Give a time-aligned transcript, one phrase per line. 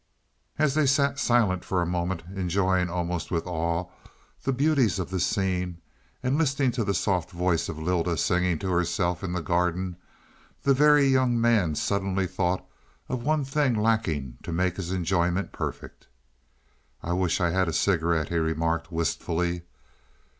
[0.57, 3.85] As they sat silent for a moment, enjoying almost with awe
[4.41, 5.79] the beauties of the scene,
[6.23, 9.97] and listening to the soft voice of Lylda singing to herself in the garden,
[10.63, 12.65] the Very Young Man suddenly thought
[13.09, 16.07] of the one thing lacking to make his enjoyment perfect.
[17.03, 19.65] "I wish I had a cigarette," he remarked wistfully.